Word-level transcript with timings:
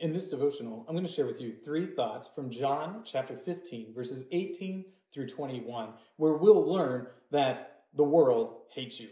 In 0.00 0.12
this 0.12 0.28
devotional, 0.28 0.84
I'm 0.86 0.94
going 0.94 1.04
to 1.04 1.12
share 1.12 1.26
with 1.26 1.40
you 1.40 1.56
three 1.64 1.84
thoughts 1.84 2.28
from 2.32 2.50
John 2.50 3.02
chapter 3.04 3.36
15, 3.36 3.92
verses 3.92 4.26
18 4.30 4.84
through 5.12 5.26
21, 5.26 5.88
where 6.18 6.34
we'll 6.34 6.72
learn 6.72 7.08
that 7.32 7.82
the 7.94 8.04
world 8.04 8.60
hates 8.72 9.00
you. 9.00 9.08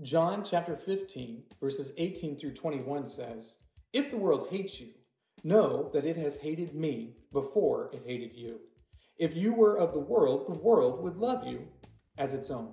John 0.00 0.42
chapter 0.42 0.74
15, 0.74 1.42
verses 1.60 1.92
18 1.98 2.38
through 2.38 2.54
21 2.54 3.04
says, 3.04 3.58
If 3.92 4.10
the 4.10 4.16
world 4.16 4.48
hates 4.50 4.80
you, 4.80 4.88
know 5.44 5.90
that 5.92 6.06
it 6.06 6.16
has 6.16 6.38
hated 6.38 6.74
me 6.74 7.18
before 7.30 7.90
it 7.92 8.04
hated 8.06 8.34
you. 8.34 8.60
If 9.18 9.36
you 9.36 9.52
were 9.52 9.76
of 9.76 9.92
the 9.92 10.00
world, 10.00 10.46
the 10.48 10.58
world 10.58 11.02
would 11.02 11.18
love 11.18 11.46
you 11.46 11.68
as 12.16 12.32
its 12.32 12.50
own. 12.50 12.72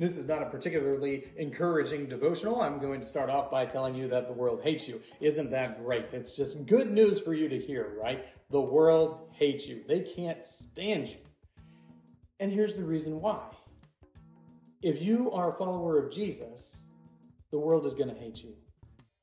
This 0.00 0.16
is 0.16 0.26
not 0.26 0.40
a 0.40 0.46
particularly 0.46 1.24
encouraging 1.36 2.06
devotional. 2.06 2.62
I'm 2.62 2.78
going 2.78 3.00
to 3.00 3.06
start 3.06 3.28
off 3.28 3.50
by 3.50 3.66
telling 3.66 3.94
you 3.94 4.08
that 4.08 4.28
the 4.28 4.32
world 4.32 4.62
hates 4.62 4.88
you. 4.88 4.98
Isn't 5.20 5.50
that 5.50 5.84
great? 5.84 6.08
It's 6.14 6.34
just 6.34 6.64
good 6.64 6.90
news 6.90 7.20
for 7.20 7.34
you 7.34 7.50
to 7.50 7.58
hear, 7.58 7.98
right? 8.02 8.24
The 8.48 8.62
world 8.62 9.28
hates 9.32 9.68
you. 9.68 9.82
They 9.86 10.00
can't 10.00 10.42
stand 10.42 11.08
you. 11.08 11.18
And 12.38 12.50
here's 12.50 12.76
the 12.76 12.82
reason 12.82 13.20
why. 13.20 13.42
If 14.80 15.02
you 15.02 15.30
are 15.32 15.50
a 15.50 15.58
follower 15.58 16.02
of 16.02 16.10
Jesus, 16.10 16.84
the 17.50 17.58
world 17.58 17.84
is 17.84 17.92
going 17.92 18.08
to 18.08 18.18
hate 18.18 18.42
you. 18.42 18.54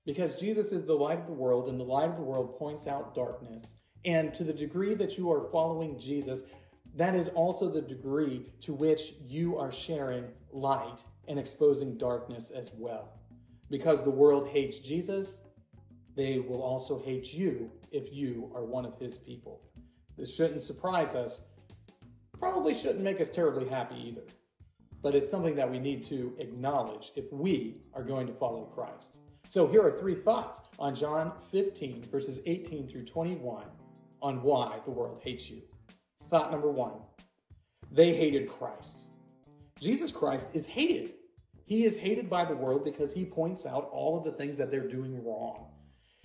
Because 0.06 0.40
Jesus 0.40 0.72
is 0.72 0.86
the 0.86 0.94
light 0.94 1.22
of 1.22 1.26
the 1.26 1.34
world, 1.34 1.70
and 1.70 1.80
the 1.80 1.86
light 1.86 2.12
of 2.12 2.18
the 2.18 2.22
world 2.22 2.56
points 2.60 2.86
out 2.86 3.16
darkness. 3.16 3.74
And 4.06 4.32
to 4.36 4.44
the 4.44 4.54
degree 4.54 4.94
that 4.94 5.18
you 5.18 5.32
are 5.32 5.50
following 5.50 5.98
Jesus, 5.98 6.44
that 6.98 7.14
is 7.14 7.30
also 7.30 7.70
the 7.70 7.82
degree 7.82 8.52
to 8.62 8.74
which 8.74 9.14
you 9.24 9.56
are 9.56 9.72
sharing 9.72 10.26
light 10.52 11.04
and 11.28 11.38
exposing 11.38 11.96
darkness 11.96 12.50
as 12.50 12.72
well. 12.76 13.14
Because 13.70 14.04
the 14.04 14.10
world 14.10 14.48
hates 14.48 14.80
Jesus, 14.80 15.44
they 16.16 16.40
will 16.40 16.64
also 16.64 17.00
hate 17.00 17.34
you 17.34 17.70
if 17.92 18.12
you 18.12 18.52
are 18.56 18.66
one 18.66 18.84
of 18.84 18.98
his 18.98 19.16
people. 19.20 19.62
This 20.18 20.36
shouldn't 20.36 20.62
surprise 20.62 21.14
us, 21.14 21.44
probably 22.40 22.74
shouldn't 22.74 23.04
make 23.04 23.22
us 23.22 23.30
terribly 23.30 23.68
happy 23.68 23.96
either. 24.08 24.24
But 25.04 25.14
it's 25.14 25.30
something 25.30 25.56
that 25.56 25.70
we 25.70 25.78
need 25.78 26.02
to 26.04 26.36
acknowledge 26.40 27.12
if 27.16 27.32
we 27.32 27.84
are 27.94 28.04
going 28.04 28.26
to 28.26 28.34
follow 28.34 28.66
Christ. 28.66 29.20
So 29.48 29.68
here 29.68 29.84
are 29.86 29.96
three 29.96 30.16
thoughts 30.16 30.62
on 30.80 30.96
John 30.96 31.32
15, 31.52 32.08
verses 32.12 32.42
18 32.48 32.88
through 32.88 33.06
21, 33.06 33.66
on 34.24 34.42
why 34.42 34.80
the 34.84 34.92
world 34.92 35.22
hates 35.24 35.52
you. 35.52 35.62
Thought 36.30 36.52
number 36.52 36.72
one 36.72 36.94
they 37.92 38.16
hated 38.16 38.50
Christ. 38.50 39.08
Jesus 39.80 40.12
Christ 40.12 40.50
is 40.54 40.68
hated. 40.68 41.14
He 41.66 41.86
is 41.86 41.98
hated 41.98 42.30
by 42.30 42.46
the 42.46 42.56
world 42.56 42.84
because 42.84 43.14
he 43.14 43.26
points 43.26 43.66
out 43.66 43.90
all 43.92 44.18
of 44.18 44.24
the 44.24 44.32
things 44.32 44.58
that 44.58 44.72
they're 44.72 44.88
doing 44.88 45.24
wrong. 45.24 45.68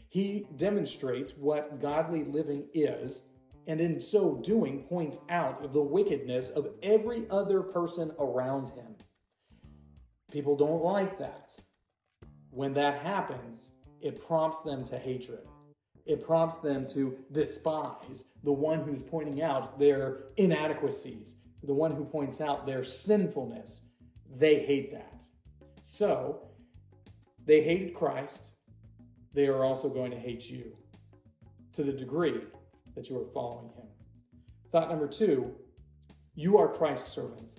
He 0.08 0.46
demonstrates 0.56 1.36
what 1.36 1.80
godly 1.80 2.24
living 2.24 2.66
is, 2.74 3.28
and 3.66 3.80
in 3.80 4.00
so 4.00 4.40
doing, 4.42 4.84
points 4.84 5.20
out 5.28 5.72
the 5.72 5.82
wickedness 5.82 6.50
of 6.50 6.68
every 6.82 7.26
other 7.30 7.62
person 7.62 8.12
around 8.18 8.70
him. 8.70 8.96
People 10.30 10.56
don't 10.56 10.82
like 10.82 11.18
that. 11.18 11.54
When 12.50 12.72
that 12.74 13.02
happens, 13.02 13.72
it 14.00 14.24
prompts 14.24 14.62
them 14.62 14.84
to 14.84 14.98
hatred 14.98 15.46
it 16.06 16.24
prompts 16.24 16.58
them 16.58 16.86
to 16.88 17.16
despise 17.30 18.26
the 18.42 18.52
one 18.52 18.80
who's 18.80 19.02
pointing 19.02 19.42
out 19.42 19.78
their 19.78 20.24
inadequacies, 20.36 21.36
the 21.62 21.74
one 21.74 21.92
who 21.92 22.04
points 22.04 22.40
out 22.40 22.66
their 22.66 22.82
sinfulness. 22.82 23.82
They 24.36 24.60
hate 24.60 24.92
that. 24.92 25.22
So, 25.82 26.48
they 27.44 27.62
hated 27.62 27.94
Christ. 27.94 28.54
They 29.34 29.46
are 29.46 29.64
also 29.64 29.88
going 29.88 30.10
to 30.10 30.18
hate 30.18 30.50
you 30.50 30.76
to 31.72 31.82
the 31.82 31.92
degree 31.92 32.40
that 32.94 33.08
you 33.08 33.20
are 33.20 33.24
following 33.24 33.70
him. 33.74 33.86
Thought 34.70 34.88
number 34.88 35.08
two 35.08 35.54
you 36.34 36.56
are 36.56 36.68
Christ's 36.68 37.12
servant. 37.12 37.50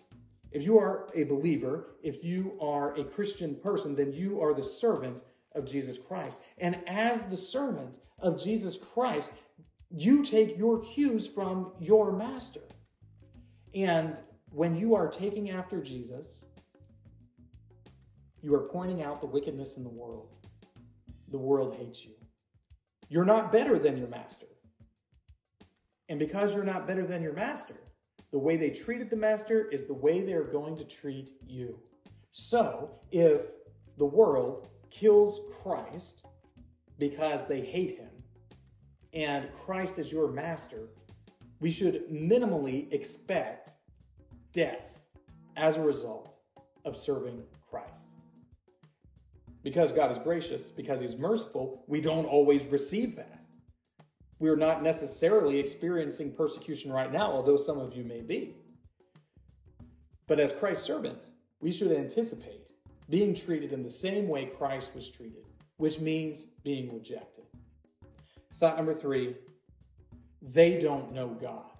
If 0.51 0.63
you 0.63 0.79
are 0.79 1.09
a 1.13 1.23
believer, 1.23 1.95
if 2.01 2.23
you 2.23 2.57
are 2.59 2.95
a 2.95 3.03
Christian 3.03 3.55
person, 3.55 3.95
then 3.95 4.11
you 4.11 4.41
are 4.41 4.53
the 4.53 4.63
servant 4.63 5.23
of 5.55 5.65
Jesus 5.65 5.97
Christ. 5.97 6.41
And 6.57 6.77
as 6.87 7.23
the 7.23 7.37
servant 7.37 7.99
of 8.19 8.41
Jesus 8.41 8.77
Christ, 8.77 9.31
you 9.95 10.23
take 10.23 10.57
your 10.57 10.79
cues 10.81 11.27
from 11.27 11.71
your 11.79 12.11
master. 12.11 12.61
And 13.75 14.19
when 14.51 14.75
you 14.75 14.95
are 14.95 15.07
taking 15.07 15.51
after 15.51 15.81
Jesus, 15.81 16.45
you 18.41 18.53
are 18.55 18.67
pointing 18.69 19.01
out 19.03 19.21
the 19.21 19.27
wickedness 19.27 19.77
in 19.77 19.83
the 19.83 19.89
world. 19.89 20.29
The 21.29 21.37
world 21.37 21.75
hates 21.75 22.03
you. 22.03 22.11
You're 23.09 23.25
not 23.25 23.51
better 23.51 23.79
than 23.79 23.97
your 23.97 24.07
master. 24.07 24.47
And 26.09 26.19
because 26.19 26.53
you're 26.53 26.63
not 26.63 26.87
better 26.87 27.05
than 27.05 27.21
your 27.21 27.33
master, 27.33 27.75
the 28.31 28.39
way 28.39 28.57
they 28.57 28.69
treated 28.69 29.09
the 29.09 29.15
master 29.15 29.69
is 29.69 29.85
the 29.85 29.93
way 29.93 30.21
they're 30.21 30.43
going 30.43 30.75
to 30.77 30.83
treat 30.83 31.33
you. 31.47 31.79
So, 32.31 32.91
if 33.11 33.41
the 33.97 34.05
world 34.05 34.69
kills 34.93 35.41
Christ 35.61 36.23
because 36.99 37.47
they 37.47 37.61
hate 37.61 37.97
him, 37.97 38.09
and 39.13 39.51
Christ 39.53 39.99
is 39.99 40.11
your 40.11 40.31
master, 40.31 40.89
we 41.59 41.69
should 41.69 42.09
minimally 42.09 42.91
expect 42.93 43.71
death 44.51 45.03
as 45.57 45.77
a 45.77 45.81
result 45.81 46.37
of 46.85 46.95
serving 46.95 47.41
Christ. 47.69 48.09
Because 49.63 49.91
God 49.91 50.11
is 50.11 50.17
gracious, 50.17 50.71
because 50.71 50.99
He's 50.99 51.17
merciful, 51.17 51.85
we 51.87 52.01
don't 52.01 52.25
always 52.25 52.65
receive 52.65 53.15
that. 53.15 53.39
We're 54.39 54.57
not 54.57 54.83
necessarily 54.83 55.57
experiencing 55.57 56.33
persecution 56.33 56.91
right 56.91 57.11
now, 57.11 57.31
although 57.31 57.55
some 57.55 57.79
of 57.79 57.95
you 57.95 58.03
may 58.03 58.21
be. 58.21 58.57
But 60.27 60.39
as 60.39 60.51
Christ's 60.51 60.85
servant, 60.85 61.27
we 61.61 61.71
should 61.71 61.93
anticipate 61.93 62.62
being 63.09 63.35
treated 63.35 63.73
in 63.73 63.83
the 63.83 63.89
same 63.89 64.27
way 64.27 64.45
Christ 64.45 64.95
was 64.95 65.09
treated, 65.09 65.43
which 65.77 65.99
means 65.99 66.43
being 66.63 66.93
rejected. 66.93 67.45
Thought 68.55 68.77
number 68.77 68.93
three 68.93 69.35
they 70.41 70.77
don't 70.77 71.13
know 71.13 71.29
God. 71.29 71.71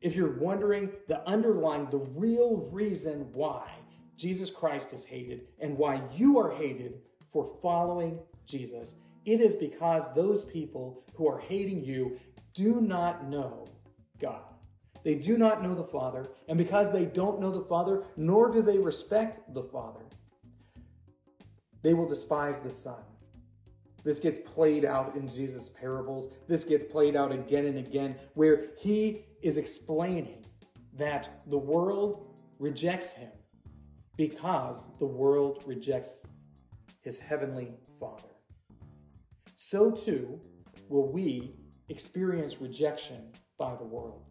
If 0.00 0.16
you're 0.16 0.38
wondering 0.38 0.90
the 1.06 1.26
underlying, 1.28 1.88
the 1.90 1.98
real 1.98 2.68
reason 2.72 3.30
why 3.32 3.70
Jesus 4.16 4.50
Christ 4.50 4.92
is 4.92 5.04
hated 5.04 5.48
and 5.60 5.76
why 5.76 6.02
you 6.14 6.38
are 6.38 6.52
hated 6.52 7.00
for 7.30 7.58
following 7.60 8.18
Jesus, 8.46 8.96
it 9.24 9.40
is 9.40 9.54
because 9.54 10.12
those 10.14 10.44
people 10.44 11.02
who 11.14 11.28
are 11.28 11.38
hating 11.38 11.84
you 11.84 12.18
do 12.52 12.80
not 12.80 13.28
know 13.28 13.66
God. 14.20 14.42
They 15.02 15.14
do 15.14 15.36
not 15.36 15.62
know 15.62 15.74
the 15.74 15.84
Father, 15.84 16.28
and 16.48 16.56
because 16.56 16.90
they 16.90 17.04
don't 17.04 17.40
know 17.40 17.50
the 17.50 17.66
Father, 17.66 18.04
nor 18.16 18.50
do 18.50 18.62
they 18.62 18.78
respect 18.78 19.40
the 19.52 19.62
Father, 19.62 20.00
they 21.84 21.92
will 21.92 22.08
despise 22.08 22.58
the 22.58 22.70
Son. 22.70 23.02
This 24.04 24.18
gets 24.18 24.38
played 24.38 24.86
out 24.86 25.14
in 25.16 25.28
Jesus' 25.28 25.68
parables. 25.68 26.34
This 26.48 26.64
gets 26.64 26.82
played 26.82 27.14
out 27.14 27.30
again 27.30 27.66
and 27.66 27.78
again, 27.78 28.16
where 28.32 28.64
he 28.78 29.26
is 29.42 29.58
explaining 29.58 30.46
that 30.94 31.42
the 31.46 31.58
world 31.58 32.34
rejects 32.58 33.12
him 33.12 33.30
because 34.16 34.96
the 34.98 35.06
world 35.06 35.62
rejects 35.66 36.30
his 37.02 37.18
heavenly 37.18 37.72
Father. 38.00 38.32
So 39.56 39.90
too 39.90 40.40
will 40.88 41.12
we 41.12 41.54
experience 41.90 42.62
rejection 42.62 43.30
by 43.58 43.74
the 43.76 43.84
world. 43.84 44.24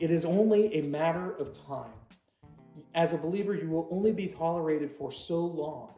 It 0.00 0.10
is 0.10 0.24
only 0.24 0.74
a 0.74 0.82
matter 0.82 1.36
of 1.36 1.52
time. 1.52 1.92
As 2.96 3.12
a 3.12 3.18
believer, 3.18 3.54
you 3.54 3.70
will 3.70 3.88
only 3.92 4.12
be 4.12 4.26
tolerated 4.26 4.90
for 4.90 5.12
so 5.12 5.38
long 5.38 5.94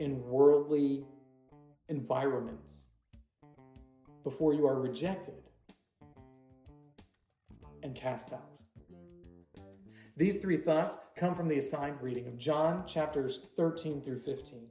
in 0.00 0.20
worldly 0.24 1.04
environments 1.90 2.88
before 4.24 4.54
you 4.54 4.66
are 4.66 4.80
rejected 4.80 5.42
and 7.82 7.94
cast 7.94 8.32
out. 8.32 8.50
These 10.16 10.38
three 10.38 10.56
thoughts 10.56 10.98
come 11.16 11.34
from 11.34 11.48
the 11.48 11.58
assigned 11.58 12.00
reading 12.00 12.26
of 12.26 12.38
John 12.38 12.86
chapters 12.86 13.48
13 13.56 14.00
through 14.00 14.20
15. 14.20 14.68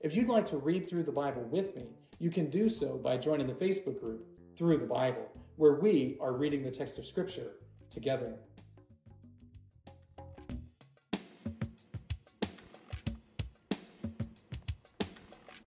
If 0.00 0.16
you'd 0.16 0.28
like 0.28 0.46
to 0.48 0.58
read 0.58 0.88
through 0.88 1.04
the 1.04 1.12
Bible 1.12 1.42
with 1.42 1.76
me, 1.76 1.86
you 2.18 2.30
can 2.30 2.50
do 2.50 2.68
so 2.68 2.98
by 2.98 3.16
joining 3.16 3.46
the 3.46 3.54
Facebook 3.54 4.00
group 4.00 4.26
Through 4.56 4.78
the 4.78 4.86
Bible, 4.86 5.28
where 5.56 5.74
we 5.74 6.18
are 6.20 6.32
reading 6.32 6.62
the 6.62 6.70
text 6.70 6.98
of 6.98 7.06
Scripture 7.06 7.52
together. 7.88 8.34